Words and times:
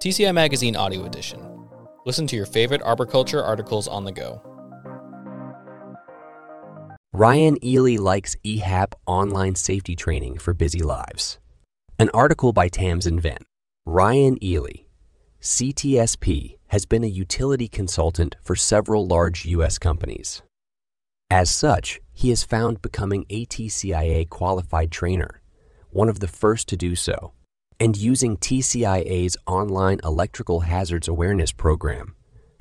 TCI 0.00 0.32
Magazine 0.32 0.76
Audio 0.76 1.04
Edition. 1.06 1.40
Listen 2.06 2.24
to 2.28 2.36
your 2.36 2.46
favorite 2.46 2.80
arboriculture 2.82 3.42
articles 3.42 3.88
on 3.88 4.04
the 4.04 4.12
go. 4.12 4.40
Ryan 7.12 7.58
Ealy 7.64 7.98
likes 7.98 8.36
EHAP 8.44 8.92
online 9.06 9.56
safety 9.56 9.96
training 9.96 10.38
for 10.38 10.54
busy 10.54 10.84
lives. 10.84 11.40
An 11.98 12.10
article 12.14 12.52
by 12.52 12.68
Tamsin 12.68 13.18
Venn. 13.18 13.38
Ryan 13.86 14.38
Ealy, 14.38 14.84
CTSP, 15.42 16.58
has 16.68 16.86
been 16.86 17.02
a 17.02 17.08
utility 17.08 17.66
consultant 17.66 18.36
for 18.40 18.54
several 18.54 19.04
large 19.04 19.46
U.S. 19.46 19.78
companies. 19.78 20.42
As 21.28 21.50
such, 21.50 22.00
he 22.12 22.28
has 22.28 22.44
found 22.44 22.82
becoming 22.82 23.26
a 23.30 23.46
TCIA 23.46 24.28
qualified 24.28 24.92
trainer, 24.92 25.42
one 25.90 26.08
of 26.08 26.20
the 26.20 26.28
first 26.28 26.68
to 26.68 26.76
do 26.76 26.94
so, 26.94 27.32
and 27.80 27.96
using 27.96 28.36
TCIA's 28.36 29.36
online 29.46 30.00
electrical 30.02 30.60
hazards 30.60 31.06
awareness 31.06 31.52
program, 31.52 32.14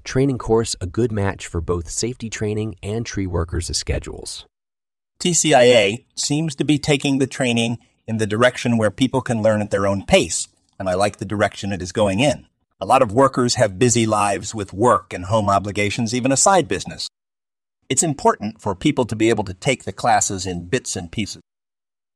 training 0.04 0.38
course 0.38 0.76
a 0.80 0.86
good 0.86 1.12
match 1.12 1.48
for 1.48 1.60
both 1.60 1.90
safety 1.90 2.30
training 2.30 2.76
and 2.84 3.06
tree 3.06 3.28
workers' 3.28 3.76
schedules. 3.76 4.46
TCIA 5.20 6.06
seems 6.16 6.56
to 6.56 6.64
be 6.64 6.78
taking 6.78 7.18
the 7.18 7.28
training 7.28 7.80
in 8.06 8.18
the 8.18 8.28
direction 8.28 8.78
where 8.78 8.92
people 8.92 9.22
can 9.22 9.42
learn 9.42 9.62
at 9.62 9.72
their 9.72 9.88
own 9.88 10.06
pace, 10.06 10.48
and 10.78 10.88
I 10.88 10.94
like 10.94 11.18
the 11.18 11.26
direction 11.26 11.72
it 11.72 11.82
is 11.82 11.92
going 11.92 12.20
in. 12.20 12.46
A 12.80 12.86
lot 12.86 13.02
of 13.02 13.12
workers 13.12 13.56
have 13.56 13.80
busy 13.80 14.06
lives 14.06 14.54
with 14.54 14.72
work 14.72 15.12
and 15.14 15.26
home 15.26 15.50
obligations, 15.50 16.14
even 16.14 16.32
a 16.32 16.38
side 16.38 16.68
business. 16.68 17.08
It's 17.90 18.04
important 18.04 18.62
for 18.62 18.76
people 18.76 19.06
to 19.06 19.16
be 19.16 19.30
able 19.30 19.46
to 19.46 19.54
take 19.56 19.84
the 19.84 19.92
classes 19.92 20.46
in 20.46 20.68
bits 20.68 20.96
and 20.96 21.12
pieces. 21.12 21.42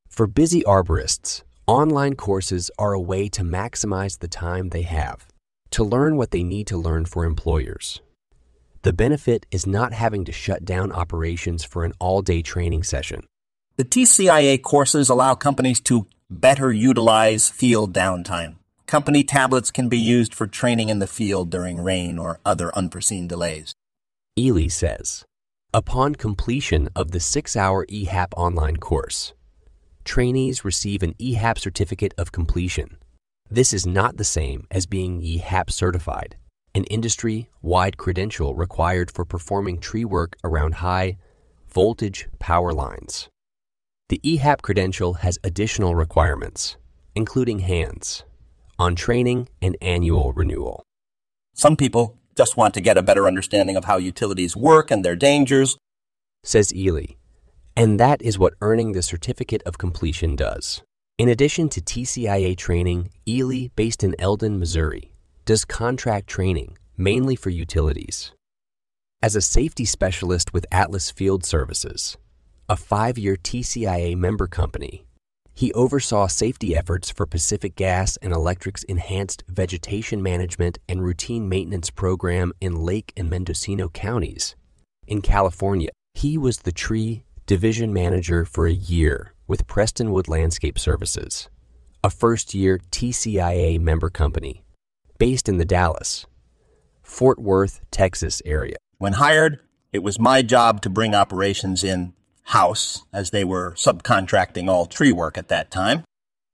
For 0.08 0.28
busy 0.28 0.62
arborists, 0.62 1.42
online 1.72 2.16
courses 2.18 2.70
are 2.78 2.92
a 2.92 3.00
way 3.00 3.30
to 3.30 3.44
maximize 3.44 4.20
the 4.20 4.28
time 4.28 4.68
they 4.70 4.82
have 4.82 5.26
to 5.70 5.86
learn 5.86 6.18
what 6.18 6.32
they 6.32 6.44
need 6.44 6.68
to 6.68 6.76
learn 6.76 7.06
for 7.06 7.24
employers. 7.24 8.02
The 8.82 8.92
benefit 8.92 9.46
is 9.52 9.66
not 9.66 9.94
having 9.94 10.26
to 10.26 10.34
shut 10.34 10.66
down 10.66 10.92
operations 10.92 11.64
for 11.64 11.86
an 11.86 11.94
all 11.98 12.22
day 12.22 12.42
training 12.42 12.84
session. 12.84 13.26
The 13.78 13.86
TCIA 13.86 14.62
courses 14.62 15.08
allow 15.08 15.34
companies 15.34 15.80
to 15.82 16.08
better 16.30 16.74
utilize 16.74 17.50
field 17.50 17.94
downtime. 17.94 18.56
Company 18.86 19.24
tablets 19.24 19.72
can 19.72 19.88
be 19.88 19.98
used 19.98 20.36
for 20.36 20.48
training 20.48 20.90
in 20.90 21.00
the 21.00 21.08
field 21.08 21.50
during 21.50 21.82
rain 21.82 22.20
or 22.20 22.42
other 22.44 22.76
unforeseen 22.76 23.30
delays. 23.30 23.74
Ealy 24.38 24.70
says, 24.70 25.24
upon 25.74 26.16
completion 26.16 26.90
of 26.98 27.12
the 27.12 27.22
six 27.22 27.56
hour 27.56 27.86
EHAP 27.86 28.34
online 28.36 28.76
course, 28.76 29.32
trainees 30.04 30.66
receive 30.66 31.04
an 31.04 31.14
EHAP 31.16 31.58
certificate 31.58 32.14
of 32.18 32.32
completion. 32.32 32.98
This 33.50 33.74
is 33.74 33.86
not 33.86 34.18
the 34.18 34.24
same 34.24 34.68
as 34.72 34.86
being 34.86 35.22
EHAP 35.22 35.72
certified, 35.72 36.38
an 36.74 36.86
industry 36.86 37.50
wide 37.62 37.98
credential 37.98 38.56
required 38.56 39.12
for 39.12 39.26
performing 39.26 39.80
tree 39.80 40.06
work 40.06 40.38
around 40.44 40.76
high 40.76 41.18
voltage 41.68 42.28
power 42.40 42.74
lines. 42.74 43.30
The 44.10 44.20
EHAP 44.24 44.62
credential 44.62 45.14
has 45.16 45.40
additional 45.44 45.96
requirements, 45.96 46.78
including 47.16 47.60
hands, 47.60 48.24
on 48.78 48.96
training 48.96 49.50
and 49.62 49.78
annual 49.82 50.34
renewal. 50.34 50.84
Some 51.54 51.76
people 51.76 52.18
just 52.36 52.58
want 52.58 52.74
to 52.74 52.82
get 52.82 52.98
a 52.98 53.04
better 53.04 53.28
understanding 53.28 53.76
of 53.76 53.86
how 53.86 53.98
utilities 53.98 54.56
work 54.56 54.92
and 54.92 55.04
their 55.04 55.16
dangers, 55.16 55.78
says 56.44 56.72
Ealy. 56.72 57.18
And 57.82 58.00
that 58.00 58.22
is 58.22 58.38
what 58.38 58.54
earning 58.62 58.92
the 58.92 59.02
certificate 59.02 59.64
of 59.64 59.80
completion 59.80 60.36
does. 60.36 60.84
In 61.18 61.28
addition 61.28 61.68
to 61.70 61.82
TCIA 61.82 62.56
training, 62.56 63.10
Ealy, 63.26 63.72
based 63.76 64.04
in 64.04 64.14
Eldon, 64.20 64.60
Missouri, 64.60 65.14
does 65.46 65.66
contract 65.66 66.28
training 66.28 66.78
mainly 66.96 67.36
for 67.36 67.50
utilities. 67.50 68.34
As 69.24 69.36
a 69.36 69.42
safety 69.42 69.84
specialist 69.86 70.54
with 70.54 70.68
Atlas 70.72 71.10
Field 71.10 71.44
Services, 71.44 72.18
a 72.70 72.78
five 72.78 73.18
year 73.18 73.36
TCIA 73.36 74.16
member 74.16 74.46
company, 74.46 75.08
he 75.56 75.74
oversaw 75.74 76.28
safety 76.28 76.76
efforts 76.76 77.10
for 77.10 77.26
Pacific 77.26 77.76
Gas 77.76 78.16
and 78.18 78.32
Electric's 78.32 78.84
enhanced 78.84 79.44
vegetation 79.48 80.22
management 80.22 80.78
and 80.88 81.02
routine 81.02 81.50
maintenance 81.50 81.90
program 81.90 82.54
in 82.62 82.86
Lake 82.86 83.12
and 83.18 83.28
Mendocino 83.28 83.90
counties. 83.90 84.56
In 85.08 85.24
California, 85.24 85.90
he 86.14 86.38
was 86.38 86.60
the 86.60 86.72
tree 86.72 87.24
division 87.46 87.94
manager 87.94 88.46
for 88.46 88.68
a 88.68 88.72
year 88.72 89.34
with 89.48 89.68
Prestonwood 89.68 90.28
Landscape 90.28 90.80
Services, 90.80 91.50
a 92.04 92.10
first 92.10 92.54
year 92.54 92.80
TCIA 92.92 93.80
member 93.80 94.10
company 94.10 94.64
based 95.18 95.50
in 95.50 95.58
the 95.58 95.66
Dallas, 95.66 96.26
Fort 97.04 97.40
Worth, 97.40 97.82
Texas 97.92 98.42
area. 98.46 98.78
When 98.98 99.14
hired, 99.14 99.60
it 99.92 100.04
was 100.04 100.20
my 100.20 100.42
job 100.42 100.82
to 100.82 100.90
bring 100.90 101.14
operations 101.14 101.84
in 101.84 102.14
house 102.44 103.04
as 103.14 103.30
they 103.32 103.44
were 103.44 103.74
subcontracting 103.74 104.70
all 104.70 104.86
tree 104.86 105.12
work 105.12 105.38
at 105.38 105.50
that 105.50 105.70
time, 105.70 106.04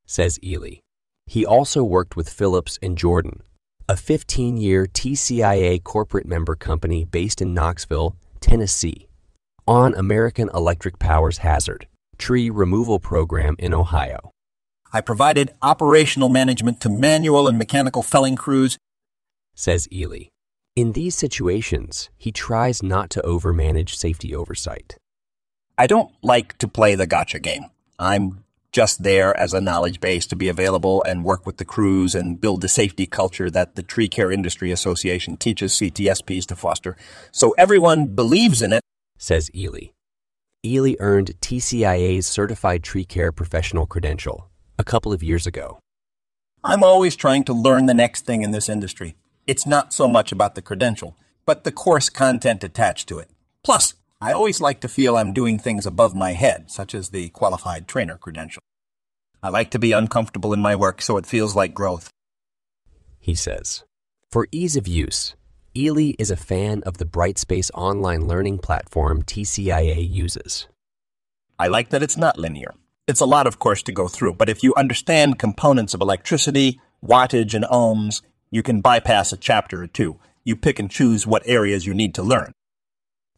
says 0.06 0.40
Ealy. 0.40 0.80
He 1.26 1.46
also 1.46 1.84
worked 1.84 2.16
with 2.16 2.30
Phillips 2.30 2.80
and 2.81 2.97
Jordan, 2.97 3.42
a 3.90 3.96
15 3.96 4.58
year 4.58 4.86
TCIA 4.86 5.84
corporate 5.84 6.26
member 6.26 6.56
company 6.56 7.06
based 7.06 7.42
in 7.42 7.53
Knoxville, 7.53 8.16
Tennessee, 8.40 9.06
on 9.67 9.94
American 9.95 10.50
Electric 10.53 10.97
Power's 11.00 11.39
Hazard 11.39 11.88
tree 12.17 12.50
removal 12.50 13.00
program 13.00 13.55
in 13.59 13.73
Ohio. 13.73 14.31
I 14.94 15.01
provided 15.01 15.53
operational 15.61 16.29
management 16.29 16.81
to 16.81 16.89
manual 16.89 17.47
and 17.47 17.57
mechanical 17.57 18.01
felling 18.01 18.35
crews, 18.35 18.78
says 19.53 19.88
Ealy. 19.91 20.29
In 20.75 20.94
these 20.94 21.16
situations, 21.16 22.09
he 22.17 22.31
tries 22.31 22.83
not 22.83 23.09
to 23.11 23.22
overmanage 23.22 23.95
safety 23.95 24.35
oversight. 24.35 24.95
I 25.78 25.88
don't 25.88 26.11
like 26.22 26.57
to 26.59 26.67
play 26.67 26.95
the 26.95 27.07
gotcha 27.07 27.39
game. 27.39 27.66
I'm 27.99 28.44
just 28.72 29.01
there 29.01 29.35
as 29.38 29.53
a 29.53 29.61
knowledge 29.61 29.99
base 29.99 30.28
to 30.28 30.35
be 30.35 30.49
available 30.49 31.03
and 31.03 31.23
work 31.23 31.45
with 31.45 31.57
the 31.57 31.66
crews 31.66 32.13
and 32.13 32.39
build 32.39 32.61
the 32.61 32.67
safety 32.67 33.07
culture 33.07 33.49
that 33.49 33.75
the 33.75 33.81
Tree 33.81 34.07
Care 34.07 34.31
Industry 34.31 34.72
Association 34.72 35.35
teaches 35.35 35.73
CTSPs 35.73 36.45
to 36.45 36.55
foster. 36.55 36.95
So 37.31 37.55
everyone 37.57 38.07
believes 38.07 38.61
in 38.61 38.73
it, 38.73 38.81
says 39.17 39.50
Ealy. 39.51 39.91
Ealy 40.66 40.95
earned 41.00 41.39
TCIA's 41.41 42.28
Certified 42.28 42.83
Tree 42.83 43.05
Care 43.05 43.31
Professional 43.31 43.85
credential 43.85 44.50
a 44.78 44.83
couple 44.83 45.13
of 45.13 45.23
years 45.23 45.47
ago. 45.47 45.79
I'm 46.63 46.83
always 46.83 47.16
trying 47.16 47.44
to 47.45 47.53
learn 47.53 47.85
the 47.85 47.94
next 47.94 48.25
thing 48.25 48.41
in 48.41 48.51
this 48.51 48.69
industry. 48.69 49.16
It's 49.45 49.66
not 49.66 49.94
so 49.94 50.07
much 50.07 50.31
about 50.31 50.55
the 50.55 50.61
credential, 50.61 51.16
but 51.45 51.63
the 51.63 51.72
course 51.72 52.09
content 52.09 52.63
attached 52.63 53.07
to 53.09 53.19
it. 53.19 53.29
Plus, 53.63 53.94
I 54.19 54.33
always 54.33 54.59
like 54.59 54.81
to 54.81 54.88
feel 54.88 55.16
I'm 55.16 55.31
doing 55.31 55.59
things 55.59 55.85
above 55.85 56.16
my 56.16 56.34
head, 56.34 56.69
such 56.72 56.94
as 56.95 57.09
the 57.09 57.29
qualified 57.29 57.88
trainer 57.88 58.17
credential. 58.17 58.61
I 59.41 59.49
like 59.49 59.69
to 59.72 59.79
be 59.79 59.91
uncomfortable 59.91 60.53
in 60.53 60.59
my 60.59 60.75
work 60.75 61.01
so 61.01 61.17
it 61.17 61.25
feels 61.25 61.55
like 61.55 61.73
growth. 61.73 62.09
He 63.19 63.35
says, 63.35 63.84
For 64.31 64.47
ease 64.51 64.75
of 64.75 64.88
use, 64.88 65.35
Ealy 65.78 66.16
is 66.18 66.32
a 66.32 66.36
fan 66.36 66.82
of 66.88 66.98
the 66.98 67.06
Brightspace 67.06 67.70
online 67.76 68.28
learning 68.28 68.58
platform 68.58 69.22
TCIA 69.22 70.12
uses. 70.12 70.68
I 71.60 71.68
like 71.68 71.90
that 71.90 72.02
it's 72.02 72.18
not 72.18 72.40
linear. 72.40 72.74
It's 73.08 73.22
a 73.22 73.28
lot, 73.28 73.46
of 73.46 73.60
course, 73.60 73.84
to 73.84 73.92
go 73.92 74.08
through, 74.08 74.34
but 74.34 74.50
if 74.50 74.64
you 74.64 74.74
understand 74.76 75.38
components 75.38 75.94
of 75.94 76.02
electricity, 76.02 76.82
wattage, 77.06 77.54
and 77.54 77.64
ohms, 77.66 78.24
you 78.50 78.64
can 78.64 78.82
bypass 78.82 79.32
a 79.32 79.38
chapter 79.38 79.84
or 79.84 79.88
two. 79.88 80.20
You 80.44 80.56
pick 80.56 80.80
and 80.80 80.90
choose 80.90 81.28
what 81.28 81.44
areas 81.46 81.86
you 81.86 81.94
need 81.94 82.16
to 82.16 82.24
learn. 82.24 82.54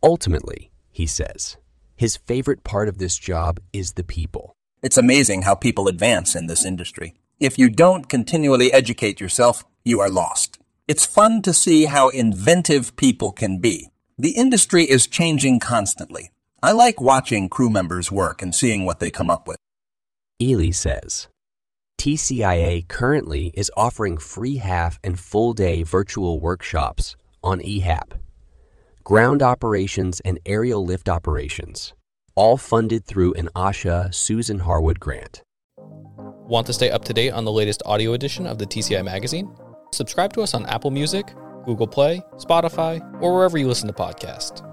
Ultimately, 0.02 0.72
he 0.92 1.08
says, 1.08 1.58
his 1.98 2.16
favorite 2.16 2.64
part 2.64 2.88
of 2.88 3.00
this 3.00 3.18
job 3.18 3.60
is 3.74 3.94
the 3.94 4.04
people. 4.06 4.54
It's 4.82 4.98
amazing 4.98 5.42
how 5.42 5.56
people 5.56 5.90
advance 5.90 6.38
in 6.38 6.48
this 6.48 6.64
industry. 6.64 7.16
If 7.38 7.60
you 7.60 7.70
don't 7.70 8.08
continually 8.08 8.72
educate 8.72 9.20
yourself, 9.20 9.66
you 9.84 10.00
are 10.00 10.09
lost. 10.09 10.59
It's 10.90 11.06
fun 11.06 11.44
to 11.44 11.53
see 11.53 11.86
how 11.86 12.09
inventive 12.09 12.96
people 12.96 13.32
can 13.32 13.59
be. 13.59 13.91
The 14.18 14.32
industry 14.32 14.86
is 14.86 15.06
changing 15.06 15.59
constantly. 15.59 16.32
I 16.64 16.72
like 16.72 17.00
watching 17.00 17.47
crew 17.47 17.70
members 17.70 18.12
work 18.12 18.41
and 18.41 18.56
seeing 18.56 18.86
what 18.86 19.00
they 19.00 19.12
come 19.12 19.30
up 19.30 19.47
with. 19.47 19.58
Ealy 20.41 20.74
says, 20.74 21.28
TCIA 22.02 22.88
currently 22.88 23.52
is 23.53 23.70
offering 23.78 24.18
free 24.18 24.58
half 24.58 24.97
and 25.03 25.20
full 25.20 25.53
day 25.53 25.84
virtual 25.84 26.40
workshops 26.40 27.16
on 27.44 27.59
EHAP 27.59 28.14
ground 29.03 29.42
operations, 29.42 30.20
and 30.20 30.40
aerial 30.46 30.85
lift 30.85 31.08
operations, 31.08 31.94
all 32.35 32.58
funded 32.58 33.06
through 33.06 33.34
an 33.34 33.50
OSHA 33.56 34.14
Susan 34.14 34.59
Harwood 34.59 35.00
grant. 35.00 35.44
Want 35.78 36.66
to 36.66 36.74
stay 36.74 36.90
up 36.90 37.06
to 37.06 37.14
date 37.14 37.32
on 37.32 37.46
the 37.46 37.52
latest 37.52 37.84
audio 37.85 38.14
edition 38.14 38.47
of 38.47 38.58
the 38.58 38.66
TCI 38.66 39.03
magazine? 39.03 39.52
Subscribe 39.91 40.34
to 40.34 40.41
us 40.41 40.53
on 40.53 40.66
Apple 40.68 40.91
Music, 40.91 41.34
Google 41.66 41.88
Play, 41.88 42.22
Spotify, 42.36 43.02
or 43.22 43.36
wherever 43.36 43.58
you 43.58 43.68
listen 43.68 43.88
to 43.88 43.94
podcasts. 43.94 44.66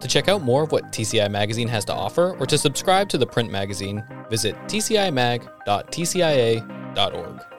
To 0.00 0.08
check 0.08 0.28
out 0.28 0.42
more 0.42 0.64
of 0.64 0.72
what 0.72 0.86
TCI 0.86 1.30
Magazine 1.30 1.68
has 1.68 1.84
to 1.84 1.94
offer 1.94 2.36
or 2.38 2.46
to 2.46 2.58
subscribe 2.58 3.08
to 3.10 3.18
the 3.18 3.26
print 3.26 3.52
magazine, 3.52 4.02
visit 4.28 4.56
tcimag.tcia.org. 4.64 7.51